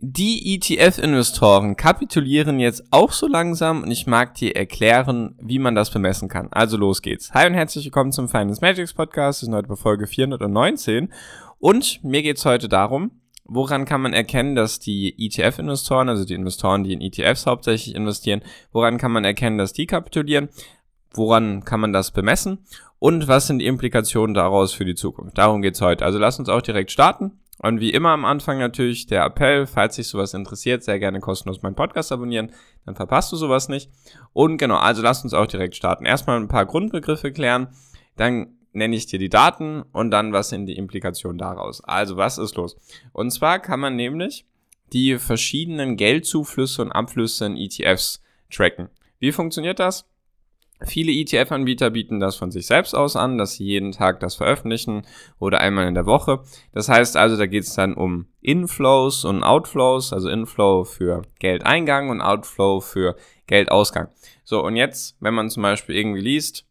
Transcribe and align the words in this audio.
Die 0.00 0.54
ETF-Investoren 0.54 1.74
kapitulieren 1.74 2.60
jetzt 2.60 2.84
auch 2.92 3.10
so 3.10 3.26
langsam 3.26 3.82
und 3.82 3.90
ich 3.90 4.06
mag 4.06 4.36
dir 4.36 4.54
erklären, 4.54 5.34
wie 5.42 5.58
man 5.58 5.74
das 5.74 5.90
bemessen 5.90 6.28
kann. 6.28 6.46
Also 6.52 6.76
los 6.76 7.02
geht's. 7.02 7.34
Hi 7.34 7.48
und 7.48 7.54
herzlich 7.54 7.86
willkommen 7.86 8.12
zum 8.12 8.28
Finance 8.28 8.60
Magics 8.60 8.94
Podcast. 8.94 9.42
Wir 9.42 9.46
sind 9.46 9.56
heute 9.56 9.66
bei 9.66 9.74
Folge 9.74 10.06
419 10.06 11.12
und 11.58 12.04
mir 12.04 12.22
geht's 12.22 12.44
heute 12.44 12.68
darum, 12.68 13.10
woran 13.44 13.86
kann 13.86 14.00
man 14.00 14.12
erkennen, 14.12 14.54
dass 14.54 14.78
die 14.78 15.16
ETF-Investoren, 15.18 16.08
also 16.08 16.24
die 16.24 16.34
Investoren, 16.34 16.84
die 16.84 16.92
in 16.92 17.00
ETFs 17.00 17.46
hauptsächlich 17.46 17.96
investieren, 17.96 18.42
woran 18.70 18.98
kann 18.98 19.10
man 19.10 19.24
erkennen, 19.24 19.58
dass 19.58 19.72
die 19.72 19.86
kapitulieren? 19.86 20.48
Woran 21.10 21.64
kann 21.64 21.80
man 21.80 21.92
das 21.92 22.12
bemessen? 22.12 22.64
Und 23.00 23.26
was 23.26 23.48
sind 23.48 23.58
die 23.58 23.66
Implikationen 23.66 24.34
daraus 24.34 24.72
für 24.72 24.84
die 24.84 24.94
Zukunft? 24.94 25.38
Darum 25.38 25.60
geht's 25.60 25.80
heute. 25.80 26.04
Also 26.04 26.20
lass 26.20 26.38
uns 26.38 26.48
auch 26.48 26.62
direkt 26.62 26.92
starten. 26.92 27.40
Und 27.60 27.80
wie 27.80 27.90
immer 27.90 28.10
am 28.10 28.24
Anfang 28.24 28.58
natürlich 28.58 29.06
der 29.06 29.24
Appell, 29.24 29.66
falls 29.66 29.96
dich 29.96 30.06
sowas 30.06 30.34
interessiert, 30.34 30.84
sehr 30.84 30.98
gerne 30.98 31.20
kostenlos 31.20 31.62
meinen 31.62 31.74
Podcast 31.74 32.12
abonnieren, 32.12 32.52
dann 32.86 32.94
verpasst 32.94 33.32
du 33.32 33.36
sowas 33.36 33.68
nicht. 33.68 33.90
Und 34.32 34.58
genau, 34.58 34.76
also 34.76 35.02
lass 35.02 35.24
uns 35.24 35.34
auch 35.34 35.46
direkt 35.46 35.74
starten. 35.74 36.04
Erstmal 36.04 36.38
ein 36.38 36.48
paar 36.48 36.66
Grundbegriffe 36.66 37.32
klären, 37.32 37.68
dann 38.16 38.58
nenne 38.72 38.94
ich 38.94 39.06
dir 39.06 39.18
die 39.18 39.28
Daten 39.28 39.82
und 39.92 40.10
dann 40.10 40.32
was 40.32 40.50
sind 40.50 40.66
die 40.66 40.76
Implikationen 40.76 41.38
daraus. 41.38 41.82
Also 41.82 42.16
was 42.16 42.38
ist 42.38 42.56
los? 42.56 42.76
Und 43.12 43.30
zwar 43.30 43.58
kann 43.58 43.80
man 43.80 43.96
nämlich 43.96 44.46
die 44.92 45.18
verschiedenen 45.18 45.96
Geldzuflüsse 45.96 46.82
und 46.82 46.92
Abflüsse 46.92 47.46
in 47.46 47.56
ETFs 47.56 48.22
tracken. 48.50 48.88
Wie 49.18 49.32
funktioniert 49.32 49.80
das? 49.80 50.08
Viele 50.84 51.10
ETF-Anbieter 51.10 51.90
bieten 51.90 52.20
das 52.20 52.36
von 52.36 52.52
sich 52.52 52.66
selbst 52.66 52.94
aus 52.94 53.16
an, 53.16 53.36
dass 53.36 53.54
sie 53.54 53.64
jeden 53.64 53.90
Tag 53.90 54.20
das 54.20 54.36
veröffentlichen 54.36 55.02
oder 55.40 55.60
einmal 55.60 55.88
in 55.88 55.94
der 55.94 56.06
Woche. 56.06 56.40
Das 56.72 56.88
heißt 56.88 57.16
also, 57.16 57.36
da 57.36 57.46
geht 57.46 57.64
es 57.64 57.74
dann 57.74 57.94
um 57.94 58.26
Inflows 58.40 59.24
und 59.24 59.42
Outflows, 59.42 60.12
also 60.12 60.28
Inflow 60.28 60.84
für 60.84 61.22
Geldeingang 61.40 62.10
und 62.10 62.20
Outflow 62.20 62.80
für 62.80 63.16
Geldausgang. 63.46 64.08
So, 64.44 64.64
und 64.64 64.76
jetzt, 64.76 65.16
wenn 65.20 65.34
man 65.34 65.50
zum 65.50 65.64
Beispiel 65.64 65.96
irgendwie 65.96 66.20
liest, 66.20 66.64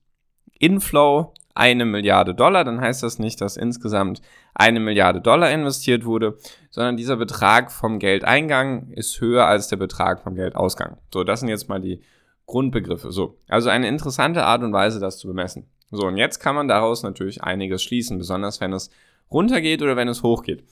Inflow 0.58 1.34
eine 1.54 1.86
Milliarde 1.86 2.34
Dollar, 2.34 2.64
dann 2.64 2.80
heißt 2.80 3.04
das 3.04 3.20
nicht, 3.20 3.42
dass 3.42 3.58
insgesamt 3.58 4.22
eine 4.54 4.80
Milliarde 4.80 5.22
Dollar 5.22 5.52
investiert 5.52 6.06
wurde, 6.06 6.38
sondern 6.70 6.98
dieser 6.98 7.18
Betrag 7.18 7.72
vom 7.72 8.00
Geldeingang 8.00 8.92
ist 8.92 9.20
höher 9.20 9.48
als 9.48 9.68
der 9.68 9.78
Betrag 9.78 10.22
vom 10.22 10.36
Geldausgang. 10.36 10.98
So, 11.14 11.24
das 11.24 11.42
sind 11.42 11.50
jetzt 11.50 11.68
mal 11.68 11.82
die 11.82 12.02
Grundbegriffe. 12.48 13.12
So, 13.12 13.38
also 13.48 13.70
eine 13.70 13.88
interessante 13.88 14.44
Art 14.44 14.64
und 14.64 14.74
Weise, 14.74 15.00
das 15.00 15.20
zu 15.20 15.28
bemessen. 15.28 15.68
So, 15.92 16.08
und 16.08 16.18
jetzt 16.18 16.40
kann 16.40 16.56
man 16.56 16.68
daraus 16.68 17.04
natürlich 17.04 17.44
einiges 17.44 17.84
schließen, 17.84 18.18
besonders 18.18 18.60
wenn 18.60 18.74
es 18.74 18.90
runtergeht 19.30 19.82
oder 19.82 19.96
wenn 19.96 20.08
es 20.08 20.24
hochgeht. 20.24 20.64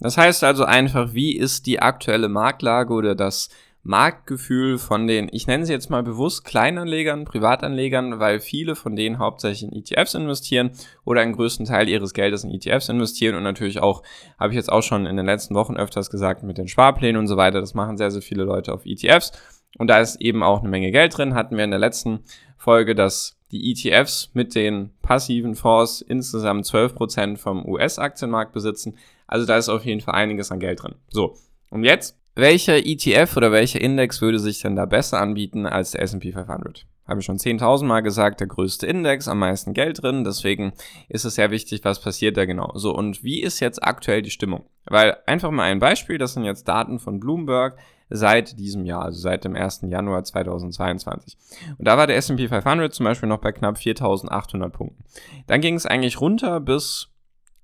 Das 0.00 0.16
heißt 0.16 0.44
also 0.44 0.64
einfach, 0.64 1.12
wie 1.12 1.36
ist 1.36 1.66
die 1.66 1.80
aktuelle 1.80 2.28
Marktlage 2.28 2.94
oder 2.94 3.14
das 3.14 3.50
Marktgefühl 3.82 4.76
von 4.78 5.06
den, 5.06 5.28
ich 5.32 5.46
nenne 5.46 5.64
sie 5.64 5.72
jetzt 5.72 5.88
mal 5.88 6.02
bewusst 6.02 6.44
Kleinanlegern, 6.44 7.24
Privatanlegern, 7.24 8.18
weil 8.20 8.38
viele 8.38 8.76
von 8.76 8.96
denen 8.96 9.18
hauptsächlich 9.18 9.62
in 9.62 9.72
ETFs 9.72 10.14
investieren 10.14 10.72
oder 11.04 11.22
einen 11.22 11.32
größten 11.32 11.64
Teil 11.64 11.88
ihres 11.88 12.12
Geldes 12.12 12.44
in 12.44 12.50
ETFs 12.50 12.88
investieren 12.88 13.34
und 13.34 13.44
natürlich 13.44 13.80
auch, 13.80 14.02
habe 14.38 14.52
ich 14.52 14.56
jetzt 14.56 14.70
auch 14.70 14.82
schon 14.82 15.06
in 15.06 15.16
den 15.16 15.26
letzten 15.26 15.54
Wochen 15.54 15.76
öfters 15.76 16.10
gesagt, 16.10 16.42
mit 16.42 16.58
den 16.58 16.68
Sparplänen 16.68 17.18
und 17.18 17.28
so 17.28 17.36
weiter, 17.36 17.60
das 17.60 17.74
machen 17.74 17.96
sehr, 17.96 18.10
sehr 18.10 18.22
viele 18.22 18.44
Leute 18.44 18.72
auf 18.72 18.84
ETFs 18.84 19.32
und 19.76 19.88
da 19.88 20.00
ist 20.00 20.20
eben 20.20 20.42
auch 20.42 20.60
eine 20.60 20.68
Menge 20.68 20.90
Geld 20.90 21.16
drin. 21.16 21.34
Hatten 21.34 21.56
wir 21.56 21.64
in 21.64 21.70
der 21.70 21.78
letzten 21.78 22.20
Folge, 22.56 22.94
dass 22.94 23.36
die 23.50 23.70
ETFs 23.70 24.30
mit 24.34 24.54
den 24.54 24.90
passiven 25.02 25.54
Fonds 25.54 26.00
insgesamt 26.02 26.66
12% 26.66 27.36
vom 27.36 27.66
US-Aktienmarkt 27.66 28.52
besitzen. 28.52 28.96
Also 29.26 29.46
da 29.46 29.56
ist 29.56 29.68
auf 29.68 29.84
jeden 29.84 30.00
Fall 30.00 30.14
einiges 30.14 30.50
an 30.50 30.60
Geld 30.60 30.82
drin. 30.82 30.96
So, 31.08 31.36
und 31.70 31.84
jetzt, 31.84 32.18
welcher 32.34 32.76
ETF 32.76 33.36
oder 33.36 33.52
welcher 33.52 33.80
Index 33.80 34.20
würde 34.20 34.38
sich 34.38 34.60
denn 34.60 34.76
da 34.76 34.86
besser 34.86 35.20
anbieten 35.20 35.66
als 35.66 35.92
der 35.92 36.02
S&P 36.02 36.32
500? 36.32 36.86
Habe 37.06 37.20
ich 37.20 37.26
schon 37.26 37.38
10.000 37.38 37.84
Mal 37.84 38.00
gesagt, 38.00 38.40
der 38.40 38.46
größte 38.46 38.86
Index, 38.86 39.28
am 39.28 39.38
meisten 39.38 39.72
Geld 39.72 40.02
drin. 40.02 40.24
Deswegen 40.24 40.74
ist 41.08 41.24
es 41.24 41.36
sehr 41.36 41.50
wichtig, 41.50 41.80
was 41.84 42.02
passiert 42.02 42.36
da 42.36 42.44
genau. 42.44 42.72
So, 42.74 42.94
und 42.94 43.24
wie 43.24 43.42
ist 43.42 43.60
jetzt 43.60 43.82
aktuell 43.82 44.20
die 44.20 44.30
Stimmung? 44.30 44.66
Weil 44.84 45.16
einfach 45.26 45.50
mal 45.50 45.64
ein 45.64 45.78
Beispiel, 45.78 46.18
das 46.18 46.34
sind 46.34 46.44
jetzt 46.44 46.68
Daten 46.68 46.98
von 46.98 47.18
Bloomberg 47.18 47.78
seit 48.10 48.58
diesem 48.58 48.84
Jahr, 48.84 49.02
also 49.02 49.18
seit 49.18 49.44
dem 49.44 49.54
1. 49.54 49.82
Januar 49.88 50.24
2022. 50.24 51.36
Und 51.78 51.86
da 51.86 51.96
war 51.96 52.06
der 52.06 52.16
S&P 52.16 52.48
500 52.48 52.92
zum 52.92 53.04
Beispiel 53.04 53.28
noch 53.28 53.40
bei 53.40 53.52
knapp 53.52 53.76
4.800 53.76 54.68
Punkten. 54.70 55.04
Dann 55.46 55.60
ging 55.60 55.74
es 55.74 55.86
eigentlich 55.86 56.20
runter 56.20 56.60
bis 56.60 57.08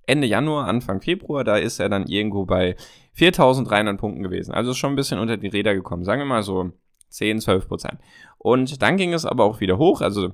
Ende 0.06 0.26
Januar, 0.26 0.66
Anfang 0.66 1.00
Februar, 1.00 1.44
da 1.44 1.56
ist 1.56 1.80
er 1.80 1.88
dann 1.88 2.06
irgendwo 2.06 2.44
bei 2.44 2.76
4.300 3.16 3.96
Punkten 3.96 4.22
gewesen. 4.22 4.52
Also 4.52 4.74
schon 4.74 4.92
ein 4.92 4.96
bisschen 4.96 5.18
unter 5.18 5.36
die 5.36 5.48
Räder 5.48 5.74
gekommen, 5.74 6.04
sagen 6.04 6.20
wir 6.20 6.26
mal 6.26 6.42
so 6.42 6.72
10, 7.08 7.40
12 7.40 7.68
Prozent. 7.68 7.98
Und 8.38 8.82
dann 8.82 8.96
ging 8.96 9.14
es 9.14 9.24
aber 9.24 9.44
auch 9.44 9.60
wieder 9.60 9.78
hoch, 9.78 10.02
also 10.02 10.32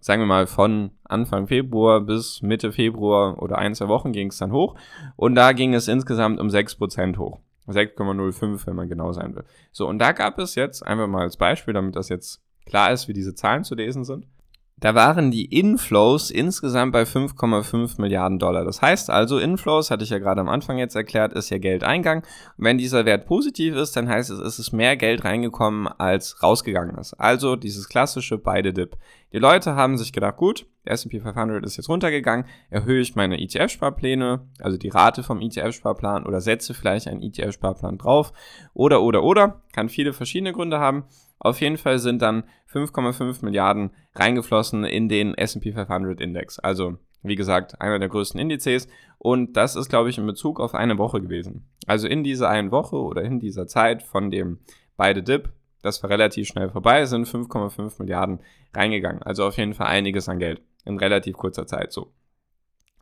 sagen 0.00 0.20
wir 0.20 0.26
mal 0.26 0.46
von 0.46 0.90
Anfang 1.04 1.46
Februar 1.46 2.00
bis 2.00 2.42
Mitte 2.42 2.72
Februar 2.72 3.40
oder 3.40 3.58
ein, 3.58 3.74
zwei 3.74 3.88
Wochen 3.88 4.12
ging 4.12 4.28
es 4.28 4.38
dann 4.38 4.52
hoch. 4.52 4.74
Und 5.16 5.34
da 5.34 5.52
ging 5.52 5.74
es 5.74 5.88
insgesamt 5.88 6.40
um 6.40 6.50
6 6.50 6.76
Prozent 6.76 7.18
hoch. 7.18 7.38
6,05, 7.68 8.66
wenn 8.66 8.76
man 8.76 8.88
genau 8.88 9.12
sein 9.12 9.34
will. 9.34 9.44
So, 9.72 9.88
und 9.88 9.98
da 9.98 10.12
gab 10.12 10.38
es 10.38 10.54
jetzt, 10.54 10.86
einfach 10.86 11.06
mal 11.06 11.22
als 11.22 11.36
Beispiel, 11.36 11.74
damit 11.74 11.96
das 11.96 12.08
jetzt 12.08 12.42
klar 12.64 12.92
ist, 12.92 13.08
wie 13.08 13.12
diese 13.12 13.34
Zahlen 13.34 13.64
zu 13.64 13.74
lesen 13.74 14.04
sind, 14.04 14.26
da 14.78 14.94
waren 14.94 15.30
die 15.30 15.46
Inflows 15.46 16.30
insgesamt 16.30 16.92
bei 16.92 17.04
5,5 17.04 17.98
Milliarden 17.98 18.38
Dollar. 18.38 18.62
Das 18.62 18.82
heißt 18.82 19.08
also, 19.08 19.38
Inflows, 19.38 19.90
hatte 19.90 20.04
ich 20.04 20.10
ja 20.10 20.18
gerade 20.18 20.42
am 20.42 20.50
Anfang 20.50 20.76
jetzt 20.76 20.94
erklärt, 20.94 21.32
ist 21.32 21.48
ja 21.48 21.56
Geldeingang. 21.56 22.18
Und 22.58 22.64
wenn 22.64 22.76
dieser 22.76 23.06
Wert 23.06 23.24
positiv 23.24 23.74
ist, 23.74 23.96
dann 23.96 24.06
heißt 24.06 24.28
es, 24.28 24.38
es 24.38 24.58
ist 24.58 24.72
mehr 24.72 24.98
Geld 24.98 25.24
reingekommen, 25.24 25.86
als 25.86 26.42
rausgegangen 26.42 26.98
ist. 26.98 27.14
Also 27.14 27.56
dieses 27.56 27.88
klassische 27.88 28.36
beide 28.36 28.74
Dip. 28.74 28.98
Die 29.32 29.38
Leute 29.38 29.76
haben 29.76 29.96
sich 29.96 30.12
gedacht, 30.12 30.36
gut, 30.36 30.66
der 30.84 30.92
S&P 30.92 31.20
500 31.20 31.64
ist 31.64 31.78
jetzt 31.78 31.88
runtergegangen, 31.88 32.44
erhöhe 32.68 33.00
ich 33.00 33.16
meine 33.16 33.40
ETF-Sparpläne, 33.40 34.46
also 34.60 34.76
die 34.76 34.90
Rate 34.90 35.22
vom 35.22 35.40
ETF-Sparplan 35.40 36.26
oder 36.26 36.42
setze 36.42 36.74
vielleicht 36.74 37.08
einen 37.08 37.22
ETF-Sparplan 37.22 37.96
drauf 37.96 38.32
oder, 38.74 39.02
oder, 39.02 39.24
oder, 39.24 39.62
kann 39.72 39.88
viele 39.88 40.12
verschiedene 40.12 40.52
Gründe 40.52 40.78
haben. 40.78 41.04
Auf 41.38 41.60
jeden 41.60 41.76
Fall 41.76 41.98
sind 41.98 42.22
dann 42.22 42.44
5,5 42.72 43.44
Milliarden 43.44 43.90
reingeflossen 44.14 44.84
in 44.84 45.08
den 45.08 45.34
S&P 45.34 45.72
500 45.72 46.20
Index. 46.20 46.58
Also, 46.58 46.98
wie 47.22 47.36
gesagt, 47.36 47.80
einer 47.80 47.98
der 47.98 48.08
größten 48.08 48.40
Indizes. 48.40 48.88
Und 49.18 49.56
das 49.56 49.76
ist, 49.76 49.88
glaube 49.88 50.10
ich, 50.10 50.18
in 50.18 50.26
Bezug 50.26 50.60
auf 50.60 50.74
eine 50.74 50.98
Woche 50.98 51.20
gewesen. 51.20 51.68
Also 51.86 52.08
in 52.08 52.24
dieser 52.24 52.48
einen 52.48 52.70
Woche 52.70 52.96
oder 52.96 53.22
in 53.22 53.40
dieser 53.40 53.66
Zeit 53.66 54.02
von 54.02 54.30
dem 54.30 54.60
beide 54.96 55.22
Dip, 55.22 55.52
das 55.82 56.02
war 56.02 56.10
relativ 56.10 56.48
schnell 56.48 56.70
vorbei, 56.70 57.04
sind 57.04 57.26
5,5 57.26 57.94
Milliarden 57.98 58.40
reingegangen. 58.74 59.22
Also 59.22 59.44
auf 59.46 59.56
jeden 59.56 59.74
Fall 59.74 59.86
einiges 59.86 60.28
an 60.28 60.38
Geld 60.38 60.62
in 60.84 60.98
relativ 60.98 61.36
kurzer 61.36 61.66
Zeit 61.66 61.92
so. 61.92 62.12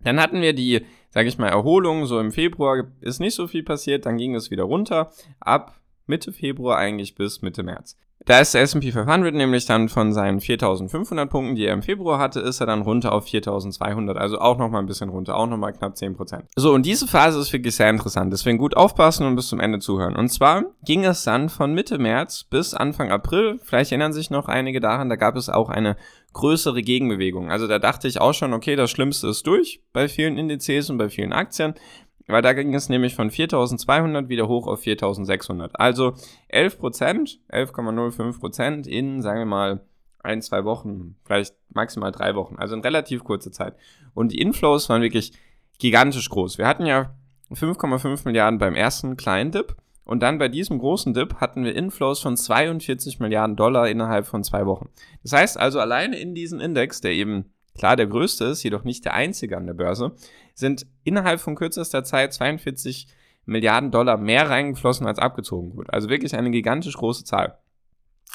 Dann 0.02 0.20
hatten 0.20 0.42
wir 0.42 0.52
die, 0.52 0.84
sage 1.10 1.28
ich 1.28 1.38
mal, 1.38 1.48
Erholung. 1.48 2.06
So 2.06 2.20
im 2.20 2.30
Februar 2.30 2.84
ist 3.00 3.20
nicht 3.20 3.34
so 3.34 3.46
viel 3.46 3.62
passiert, 3.62 4.06
dann 4.06 4.18
ging 4.18 4.34
es 4.34 4.50
wieder 4.50 4.64
runter. 4.64 5.10
Ab 5.40 5.80
Mitte 6.06 6.32
Februar 6.32 6.78
eigentlich 6.78 7.14
bis 7.14 7.42
Mitte 7.42 7.62
März. 7.62 7.96
Da 8.26 8.40
ist 8.40 8.54
der 8.54 8.62
S&P 8.62 8.90
500 8.90 9.34
nämlich 9.34 9.66
dann 9.66 9.90
von 9.90 10.14
seinen 10.14 10.40
4.500 10.40 11.26
Punkten, 11.26 11.56
die 11.56 11.66
er 11.66 11.74
im 11.74 11.82
Februar 11.82 12.18
hatte, 12.18 12.40
ist 12.40 12.58
er 12.60 12.66
dann 12.66 12.80
runter 12.80 13.12
auf 13.12 13.26
4.200, 13.26 14.14
also 14.14 14.38
auch 14.38 14.56
nochmal 14.56 14.82
ein 14.82 14.86
bisschen 14.86 15.10
runter, 15.10 15.36
auch 15.36 15.46
nochmal 15.46 15.74
knapp 15.74 15.94
10%. 15.94 16.44
So, 16.56 16.72
und 16.72 16.86
diese 16.86 17.06
Phase 17.06 17.38
ist 17.38 17.52
wirklich 17.52 17.76
sehr 17.76 17.90
interessant, 17.90 18.32
deswegen 18.32 18.56
gut 18.56 18.78
aufpassen 18.78 19.26
und 19.26 19.36
bis 19.36 19.48
zum 19.48 19.60
Ende 19.60 19.78
zuhören. 19.78 20.16
Und 20.16 20.30
zwar 20.30 20.64
ging 20.86 21.04
es 21.04 21.24
dann 21.24 21.50
von 21.50 21.74
Mitte 21.74 21.98
März 21.98 22.44
bis 22.44 22.72
Anfang 22.72 23.10
April, 23.10 23.58
vielleicht 23.62 23.92
erinnern 23.92 24.14
sich 24.14 24.30
noch 24.30 24.48
einige 24.48 24.80
daran, 24.80 25.10
da 25.10 25.16
gab 25.16 25.36
es 25.36 25.50
auch 25.50 25.68
eine 25.68 25.96
größere 26.32 26.82
Gegenbewegung. 26.82 27.50
Also 27.50 27.66
da 27.66 27.78
dachte 27.78 28.08
ich 28.08 28.20
auch 28.20 28.34
schon, 28.34 28.52
okay, 28.52 28.74
das 28.74 28.90
Schlimmste 28.90 29.28
ist 29.28 29.46
durch 29.46 29.82
bei 29.92 30.08
vielen 30.08 30.36
Indizes 30.36 30.90
und 30.90 30.98
bei 30.98 31.08
vielen 31.08 31.32
Aktien. 31.32 31.74
Weil 32.26 32.42
da 32.42 32.54
ging 32.54 32.74
es 32.74 32.88
nämlich 32.88 33.14
von 33.14 33.30
4200 33.30 34.28
wieder 34.28 34.48
hoch 34.48 34.66
auf 34.66 34.80
4600. 34.80 35.78
Also 35.78 36.14
11 36.48 36.78
Prozent, 36.78 37.40
11,05 37.52 38.40
Prozent 38.40 38.86
in, 38.86 39.20
sagen 39.20 39.40
wir 39.40 39.46
mal, 39.46 39.80
ein, 40.22 40.40
zwei 40.40 40.64
Wochen, 40.64 41.16
vielleicht 41.24 41.54
maximal 41.74 42.10
drei 42.10 42.34
Wochen. 42.34 42.56
Also 42.56 42.74
in 42.74 42.80
relativ 42.80 43.24
kurzer 43.24 43.52
Zeit. 43.52 43.76
Und 44.14 44.32
die 44.32 44.40
Inflows 44.40 44.88
waren 44.88 45.02
wirklich 45.02 45.32
gigantisch 45.78 46.30
groß. 46.30 46.56
Wir 46.56 46.66
hatten 46.66 46.86
ja 46.86 47.14
5,5 47.52 48.22
Milliarden 48.24 48.58
beim 48.58 48.74
ersten 48.74 49.16
kleinen 49.16 49.52
Dip. 49.52 49.76
Und 50.06 50.22
dann 50.22 50.38
bei 50.38 50.48
diesem 50.48 50.78
großen 50.78 51.14
Dip 51.14 51.36
hatten 51.40 51.64
wir 51.64 51.74
Inflows 51.74 52.20
von 52.20 52.36
42 52.36 53.20
Milliarden 53.20 53.56
Dollar 53.56 53.88
innerhalb 53.88 54.26
von 54.26 54.44
zwei 54.44 54.66
Wochen. 54.66 54.90
Das 55.22 55.32
heißt 55.32 55.58
also, 55.58 55.80
alleine 55.80 56.18
in 56.18 56.34
diesen 56.34 56.60
Index, 56.60 57.00
der 57.00 57.12
eben 57.12 57.53
klar 57.74 57.96
der 57.96 58.06
größte 58.06 58.44
ist, 58.44 58.62
jedoch 58.62 58.84
nicht 58.84 59.04
der 59.04 59.14
einzige 59.14 59.56
an 59.56 59.66
der 59.66 59.74
Börse, 59.74 60.12
sind 60.54 60.86
innerhalb 61.02 61.40
von 61.40 61.54
kürzester 61.54 62.04
Zeit 62.04 62.32
42 62.32 63.08
Milliarden 63.46 63.90
Dollar 63.90 64.16
mehr 64.16 64.48
reingeflossen, 64.48 65.06
als 65.06 65.18
abgezogen 65.18 65.76
wurde. 65.76 65.92
Also 65.92 66.08
wirklich 66.08 66.34
eine 66.34 66.50
gigantisch 66.50 66.96
große 66.96 67.24
Zahl. 67.24 67.58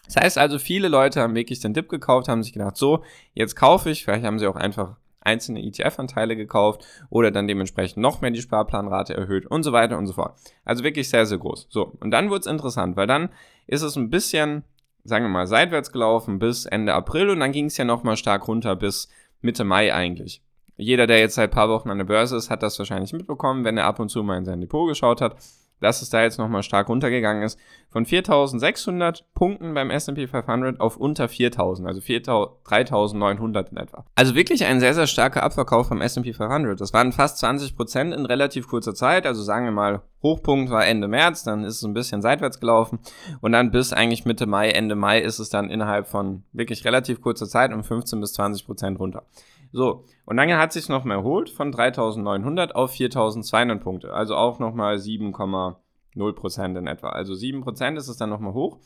Das 0.06 0.16
heißt 0.18 0.38
also, 0.38 0.60
viele 0.60 0.88
Leute 0.88 1.22
haben 1.22 1.36
wirklich 1.36 1.60
den 1.60 1.74
Dip 1.74 1.90
gekauft, 1.90 2.28
haben 2.28 2.44
sich 2.44 2.54
gedacht, 2.54 2.78
so, 2.78 3.04
jetzt 3.34 3.56
kaufe 3.56 3.90
ich, 3.90 4.06
vielleicht 4.06 4.26
haben 4.26 4.40
sie 4.40 4.48
auch 4.48 4.56
einfach 4.56 4.98
einzelne 5.22 5.64
ETF-Anteile 5.64 6.36
gekauft 6.36 6.86
oder 7.10 7.32
dann 7.32 7.48
dementsprechend 7.48 7.98
noch 7.98 8.22
mehr 8.22 8.32
die 8.32 8.42
Sparplanrate 8.42 9.14
erhöht 9.14 9.46
und 9.46 9.64
so 9.64 9.72
weiter 9.72 9.98
und 9.98 10.08
so 10.08 10.14
fort. 10.14 10.40
Also 10.66 10.84
wirklich 10.84 11.10
sehr, 11.10 11.26
sehr 11.26 11.38
groß. 11.38 11.68
So, 11.70 11.94
und 12.00 12.12
dann 12.12 12.30
wird 12.30 12.42
es 12.42 12.52
interessant, 12.52 12.96
weil 12.96 13.08
dann 13.08 13.30
ist 13.68 13.82
es 13.82 13.96
ein 13.96 14.10
bisschen, 14.10 14.64
sagen 15.04 15.26
wir 15.26 15.30
mal, 15.30 15.48
seitwärts 15.48 15.92
gelaufen 15.92 16.40
bis 16.40 16.66
Ende 16.66 16.94
April 16.94 17.30
und 17.30 17.40
dann 17.40 17.52
ging 17.52 17.66
es 17.66 17.78
ja 17.78 17.86
nochmal 17.86 18.18
stark 18.18 18.48
runter 18.48 18.76
bis 18.76 19.10
Mitte 19.42 19.64
Mai 19.64 19.94
eigentlich. 19.94 20.42
Jeder, 20.78 21.08
der 21.08 21.20
jetzt 21.20 21.36
seit 21.36 21.52
paar 21.52 21.70
Wochen 21.70 21.90
an 21.90 21.98
der 21.98 22.06
Börse 22.06 22.38
ist, 22.38 22.50
hat 22.50 22.64
das 22.64 22.80
wahrscheinlich 22.80 23.14
mitbekommen, 23.14 23.66
wenn 23.66 23.78
er 23.78 23.86
ab 23.86 24.00
und 24.00 24.10
zu 24.10 24.24
mal 24.24 24.38
in 24.38 24.46
sein 24.46 24.62
Depot 24.62 24.88
geschaut 24.88 25.22
hat 25.22 25.36
dass 25.80 26.02
es 26.02 26.10
da 26.10 26.22
jetzt 26.22 26.38
nochmal 26.38 26.64
stark 26.64 26.90
runtergegangen 26.90 27.44
ist. 27.44 27.60
Von 27.90 28.06
4.600 28.06 29.24
Punkten 29.34 29.74
beim 29.74 29.90
S&P 29.90 30.28
500 30.28 30.80
auf 30.80 30.98
unter 30.98 31.26
4.000, 31.26 31.88
also 31.88 32.00
3.900 32.02 33.72
in 33.72 33.78
etwa. 33.78 34.06
Also 34.16 34.36
wirklich 34.36 34.66
ein 34.66 34.80
sehr, 34.80 34.94
sehr 34.94 35.08
starker 35.08 35.44
Abverkauf 35.44 35.90
beim 35.90 36.02
S&P 36.02 36.34
500. 36.34 36.80
Das 36.80 36.94
waren 36.94 37.12
fast 37.12 37.44
20% 37.44 38.14
in 38.14 38.26
relativ 38.26 38.68
kurzer 38.68 38.94
Zeit. 38.94 39.26
Also 39.26 39.42
sagen 39.42 39.66
wir 39.66 39.72
mal, 39.72 40.02
Hochpunkt 40.22 40.70
war 40.70 40.86
Ende 40.86 41.08
März, 41.08 41.44
dann 41.44 41.64
ist 41.64 41.78
es 41.78 41.84
ein 41.84 41.94
bisschen 41.94 42.22
seitwärts 42.22 42.60
gelaufen 42.60 43.00
und 43.42 43.54
dann 43.54 43.72
bis 43.72 43.94
eigentlich 43.94 44.26
Mitte 44.26 44.46
Mai, 44.48 44.70
Ende 44.70 44.96
Mai 44.96 45.20
ist 45.20 45.40
es 45.40 45.50
dann 45.50 45.70
innerhalb 45.70 46.08
von 46.08 46.44
wirklich 46.52 46.84
relativ 46.84 47.22
kurzer 47.22 47.48
Zeit 47.48 47.72
um 47.72 47.84
15 47.84 48.20
bis 48.20 48.38
20% 48.38 48.98
runter. 48.98 49.24
So, 49.72 50.06
und 50.26 50.38
dann 50.38 50.52
hat 50.58 50.74
sich 50.74 50.90
noch 50.90 51.04
mal 51.04 51.16
erholt 51.16 51.50
von 51.50 51.72
3900 51.72 52.76
auf 52.76 52.92
4200 52.92 53.82
Punkte, 53.82 54.14
also 54.14 54.36
auch 54.36 54.60
nochmal 54.60 54.96
7,0% 54.96 56.78
in 56.78 56.88
etwa. 56.88 57.10
Also 57.10 57.34
7% 57.34 57.96
ist 57.98 58.08
es 58.08 58.18
dann 58.18 58.30
nochmal 58.30 58.54
hoch. 58.54 58.80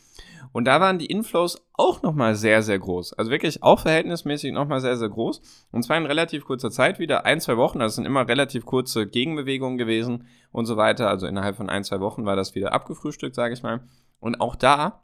Und 0.52 0.66
da 0.66 0.80
waren 0.80 1.00
die 1.00 1.08
Inflows 1.08 1.66
auch 1.74 2.04
nochmal 2.04 2.36
sehr, 2.36 2.62
sehr 2.62 2.78
groß. 2.78 3.14
Also 3.14 3.32
wirklich 3.32 3.64
auch 3.64 3.80
verhältnismäßig 3.80 4.52
nochmal 4.52 4.82
sehr, 4.82 4.98
sehr 4.98 5.10
groß. 5.10 5.42
Und 5.72 5.84
zwar 5.84 5.98
in 5.98 6.06
relativ 6.06 6.46
kurzer 6.46 6.70
Zeit 6.70 7.00
wieder, 7.00 7.26
ein, 7.26 7.40
zwei 7.40 7.58
Wochen. 7.58 7.80
Das 7.80 7.96
sind 7.96 8.06
immer 8.06 8.28
relativ 8.28 8.66
kurze 8.66 9.08
Gegenbewegungen 9.08 9.78
gewesen 9.78 10.28
und 10.52 10.66
so 10.66 10.78
weiter. 10.78 11.10
Also 11.10 11.26
innerhalb 11.28 11.56
von 11.56 11.70
ein, 11.70 11.84
zwei 11.84 12.02
Wochen 12.02 12.26
war 12.26 12.36
das 12.36 12.54
wieder 12.54 12.74
abgefrühstückt, 12.74 13.36
sage 13.36 13.54
ich 13.54 13.64
mal. 13.64 13.88
Und 14.20 14.42
auch 14.42 14.56
da 14.56 15.02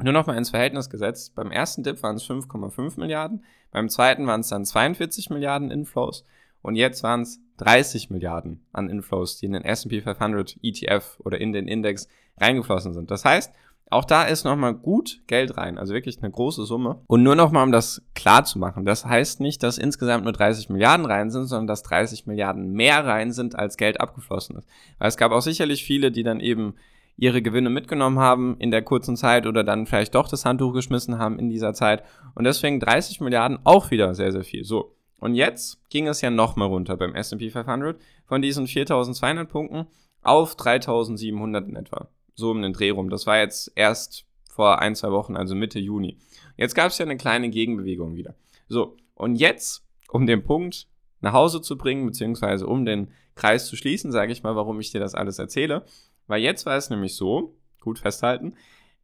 nur 0.00 0.12
noch 0.12 0.26
mal 0.26 0.36
ins 0.36 0.50
Verhältnis 0.50 0.90
gesetzt. 0.90 1.34
Beim 1.34 1.50
ersten 1.50 1.82
Dip 1.82 2.02
waren 2.02 2.16
es 2.16 2.24
5,5 2.24 2.98
Milliarden, 2.98 3.44
beim 3.70 3.88
zweiten 3.88 4.26
waren 4.26 4.40
es 4.40 4.48
dann 4.48 4.64
42 4.64 5.30
Milliarden 5.30 5.70
Inflows 5.70 6.24
und 6.62 6.76
jetzt 6.76 7.02
waren 7.02 7.22
es 7.22 7.40
30 7.58 8.10
Milliarden 8.10 8.64
an 8.72 8.88
Inflows, 8.88 9.38
die 9.38 9.46
in 9.46 9.52
den 9.52 9.64
S&P 9.64 10.00
500 10.00 10.56
ETF 10.62 11.18
oder 11.20 11.40
in 11.40 11.52
den 11.52 11.68
Index 11.68 12.08
reingeflossen 12.38 12.92
sind. 12.92 13.10
Das 13.10 13.24
heißt, 13.24 13.52
auch 13.92 14.04
da 14.06 14.24
ist 14.24 14.44
nochmal 14.44 14.74
gut 14.74 15.20
Geld 15.26 15.58
rein, 15.58 15.76
also 15.76 15.92
wirklich 15.92 16.18
eine 16.22 16.30
große 16.30 16.64
Summe. 16.64 17.02
Und 17.08 17.22
nur 17.22 17.36
nochmal, 17.36 17.62
um 17.62 17.72
das 17.72 18.02
klar 18.14 18.44
zu 18.44 18.58
machen, 18.58 18.86
das 18.86 19.04
heißt 19.04 19.40
nicht, 19.40 19.62
dass 19.62 19.76
insgesamt 19.76 20.24
nur 20.24 20.32
30 20.32 20.70
Milliarden 20.70 21.04
rein 21.04 21.30
sind, 21.30 21.46
sondern 21.46 21.66
dass 21.66 21.82
30 21.82 22.26
Milliarden 22.26 22.72
mehr 22.72 23.04
rein 23.04 23.32
sind, 23.32 23.54
als 23.58 23.76
Geld 23.76 24.00
abgeflossen 24.00 24.56
ist. 24.56 24.68
Weil 24.98 25.08
es 25.08 25.18
gab 25.18 25.30
auch 25.30 25.42
sicherlich 25.42 25.84
viele, 25.84 26.10
die 26.10 26.22
dann 26.22 26.40
eben 26.40 26.74
ihre 27.16 27.42
Gewinne 27.42 27.70
mitgenommen 27.70 28.18
haben 28.18 28.56
in 28.58 28.70
der 28.70 28.82
kurzen 28.82 29.16
Zeit 29.16 29.46
oder 29.46 29.64
dann 29.64 29.86
vielleicht 29.86 30.14
doch 30.14 30.28
das 30.28 30.44
Handtuch 30.44 30.72
geschmissen 30.72 31.18
haben 31.18 31.38
in 31.38 31.48
dieser 31.48 31.74
Zeit. 31.74 32.02
Und 32.34 32.44
deswegen 32.44 32.80
30 32.80 33.20
Milliarden 33.20 33.58
auch 33.64 33.90
wieder 33.90 34.14
sehr, 34.14 34.32
sehr 34.32 34.44
viel. 34.44 34.64
So. 34.64 34.96
Und 35.20 35.34
jetzt 35.34 35.88
ging 35.88 36.08
es 36.08 36.20
ja 36.20 36.30
nochmal 36.30 36.68
runter 36.68 36.96
beim 36.96 37.14
S&P 37.14 37.50
500 37.50 38.00
von 38.26 38.42
diesen 38.42 38.66
4200 38.66 39.48
Punkten 39.48 39.86
auf 40.22 40.56
3700 40.56 41.68
in 41.68 41.76
etwa. 41.76 42.08
So 42.34 42.50
um 42.50 42.62
den 42.62 42.72
Dreh 42.72 42.90
rum. 42.90 43.10
Das 43.10 43.26
war 43.26 43.38
jetzt 43.38 43.70
erst 43.76 44.24
vor 44.50 44.80
ein, 44.80 44.94
zwei 44.94 45.12
Wochen, 45.12 45.36
also 45.36 45.54
Mitte 45.54 45.78
Juni. 45.78 46.18
Jetzt 46.56 46.74
gab 46.74 46.88
es 46.88 46.98
ja 46.98 47.04
eine 47.04 47.16
kleine 47.16 47.50
Gegenbewegung 47.50 48.16
wieder. 48.16 48.34
So. 48.68 48.96
Und 49.14 49.36
jetzt, 49.36 49.86
um 50.08 50.26
den 50.26 50.42
Punkt 50.42 50.88
nach 51.20 51.32
Hause 51.32 51.62
zu 51.62 51.78
bringen, 51.78 52.04
beziehungsweise 52.06 52.66
um 52.66 52.84
den 52.84 53.12
Kreis 53.34 53.66
zu 53.66 53.76
schließen, 53.76 54.12
sage 54.12 54.32
ich 54.32 54.42
mal, 54.42 54.56
warum 54.56 54.80
ich 54.80 54.90
dir 54.90 55.00
das 55.00 55.14
alles 55.14 55.38
erzähle. 55.38 55.84
Weil 56.32 56.40
jetzt 56.40 56.64
war 56.64 56.78
es 56.78 56.88
nämlich 56.88 57.14
so, 57.14 57.58
gut 57.82 57.98
festhalten, 57.98 58.54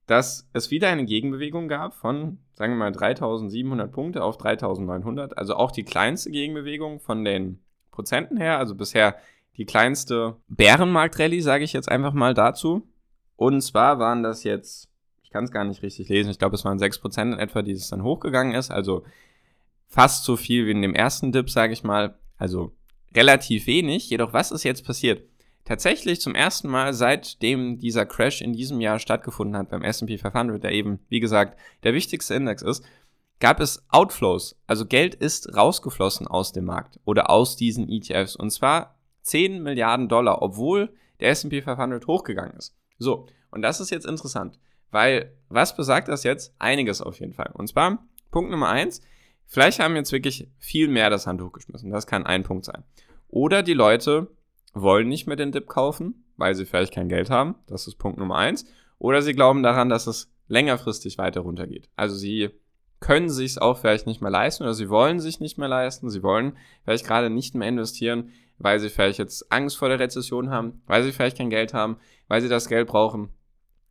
dass 0.06 0.48
es 0.54 0.70
wieder 0.70 0.88
eine 0.88 1.04
Gegenbewegung 1.04 1.69
gab 1.69 1.92
von, 1.92 2.38
sagen 2.54 2.72
wir 2.72 2.78
mal, 2.78 2.90
3700 2.90 3.92
Punkte 3.92 4.25
auf 4.25 4.38
3900. 4.38 5.36
Also 5.36 5.54
auch 5.54 5.70
die 5.70 5.84
kleinste 5.84 6.30
Gegenbewegung 6.30 7.00
von 7.00 7.26
den 7.26 7.58
Prozenten 7.90 8.38
her. 8.38 8.56
Also 8.56 8.75
bisher 8.75 9.16
die 9.58 9.66
kleinste 9.66 10.36
Bärenmarkt-Rallye, 10.48 11.42
sage 11.42 11.64
ich 11.64 11.75
jetzt 11.75 11.90
einfach 11.90 12.14
mal 12.14 12.32
dazu. 12.32 12.88
Und 13.36 13.60
zwar 13.60 13.98
waren 13.98 14.22
das 14.22 14.42
jetzt, 14.42 14.88
ich 15.22 15.28
kann 15.28 15.44
es 15.44 15.50
gar 15.50 15.64
nicht 15.64 15.82
richtig 15.82 16.08
lesen, 16.08 16.30
ich 16.30 16.38
glaube, 16.38 16.54
es 16.54 16.64
waren 16.64 16.78
6% 16.78 17.20
in 17.20 17.38
etwa, 17.38 17.60
die 17.60 17.72
es 17.72 17.90
dann 17.90 18.04
hochgegangen 18.04 18.54
ist. 18.54 18.70
Also 18.70 19.04
fast 19.86 20.25
so 20.25 20.38
viel 20.38 20.64
wie 20.64 20.70
in 20.70 20.80
dem 20.80 20.94
ersten 20.94 21.30
Dip, 21.30 21.50
sage 21.50 21.75
ich 21.75 21.84
mal. 21.84 22.19
Also 22.38 22.72
relativ 23.14 23.66
wenig. 23.66 24.08
Jedoch, 24.08 24.32
was 24.32 24.50
ist 24.50 24.64
jetzt 24.64 24.86
passiert? 24.86 25.28
Tatsächlich 25.69 26.23
zum 26.23 26.35
ersten 26.35 26.69
Mal 26.69 26.94
seitdem 26.94 27.79
dieser 27.79 28.06
Crash 28.06 28.41
in 28.41 28.55
diesem 28.55 28.81
Jahr 28.81 28.99
stattgefunden 28.99 29.55
hat 29.55 29.69
beim 29.69 29.82
S&P 29.82 30.17
500, 30.17 30.65
der 30.65 30.73
eben, 30.73 31.00
wie 31.11 31.20
gesagt, 31.20 31.61
der 31.82 31.93
wichtigste 31.93 32.35
Index 32.35 32.62
ist, 32.62 32.82
gab 33.38 33.61
es 33.61 33.85
Outflows. 33.91 34.59
Also 34.67 34.87
Geld 34.87 35.15
ist 35.15 35.55
rausgeflossen 35.55 36.26
aus 36.26 36.53
dem 36.53 36.65
Markt 36.65 36.99
oder 37.05 37.29
aus 37.29 37.55
diesen 37.55 37.87
ETFs. 37.87 38.35
Und 38.35 38.50
zwar 38.50 38.99
10 39.23 39.62
Milliarden 39.62 40.09
Dollar, 40.09 40.41
obwohl 40.41 40.94
der 41.20 41.29
S&P 41.29 41.61
500 41.61 42.06
hochgegangen 42.06 42.56
ist. 42.56 42.75
So, 42.99 43.26
und 43.50 43.61
das 43.61 43.79
ist 43.79 43.91
jetzt 43.91 44.06
interessant, 44.06 44.59
weil 44.91 45.37
was 45.50 45.76
besagt 45.76 46.09
das 46.09 46.25
jetzt? 46.25 46.55
Einiges 46.59 47.03
auf 47.03 47.21
jeden 47.21 47.35
Fall. 47.35 47.50
Und 47.53 47.69
zwar, 47.69 48.06
Punkt 48.31 48.50
Nummer 48.50 48.71
eins: 48.71 49.03
vielleicht 49.44 49.81
haben 49.81 49.97
jetzt 49.97 50.12
wirklich 50.12 50.49
viel 50.59 50.88
mehr 50.88 51.11
das 51.11 51.26
Handtuch 51.26 51.53
geschmissen. 51.53 51.91
Das 51.91 52.06
kann 52.06 52.25
ein 52.25 52.43
Punkt 52.43 52.64
sein. 52.64 52.85
Oder 53.29 53.62
die 53.62 53.75
Leute 53.75 54.29
wollen 54.82 55.08
nicht 55.08 55.26
mehr 55.26 55.36
den 55.36 55.52
Dip 55.52 55.66
kaufen, 55.66 56.25
weil 56.36 56.54
sie 56.54 56.66
vielleicht 56.66 56.94
kein 56.94 57.08
Geld 57.08 57.30
haben. 57.30 57.56
Das 57.66 57.86
ist 57.86 57.96
Punkt 57.96 58.19
Nummer 58.19 58.36
eins. 58.36 58.64
Oder 58.98 59.22
sie 59.22 59.34
glauben 59.34 59.62
daran, 59.62 59.88
dass 59.88 60.06
es 60.06 60.32
längerfristig 60.48 61.19
weiter 61.19 61.40
runtergeht. 61.40 61.88
Also 61.96 62.16
sie 62.16 62.50
können 63.00 63.30
sich 63.30 63.52
es 63.52 63.58
auch 63.58 63.78
vielleicht 63.78 64.06
nicht 64.06 64.20
mehr 64.20 64.30
leisten 64.30 64.64
oder 64.64 64.75
sie 64.75 64.88
wollen 64.88 65.20
sich 65.20 65.40
nicht 65.40 65.58
mehr 65.58 65.69
leisten. 65.69 66.10
Sie 66.10 66.22
wollen 66.22 66.56
vielleicht 66.82 67.06
gerade 67.06 67.30
nicht 67.30 67.54
mehr 67.54 67.69
investieren, 67.69 68.30
weil 68.58 68.80
sie 68.80 68.88
vielleicht 68.88 69.19
jetzt 69.19 69.52
Angst 69.52 69.76
vor 69.76 69.88
der 69.88 70.00
Rezession 70.00 70.50
haben, 70.50 70.82
weil 70.86 71.02
sie 71.02 71.12
vielleicht 71.12 71.38
kein 71.38 71.50
Geld 71.50 71.75
haben, 71.75 71.98
weil 72.26 72.40
sie 72.40 72.48
das 72.48 72.69
Geld 72.69 72.88
brauchen 72.88 73.28